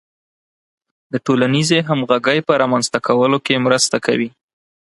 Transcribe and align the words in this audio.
د 1.11 1.13
ټولنیزې 1.25 1.79
همغږۍ 1.89 2.39
په 2.47 2.53
رامنځته 2.61 2.99
کولو 3.07 3.37
کې 3.45 3.63
مرسته 3.65 3.97
کوي. 4.05 4.29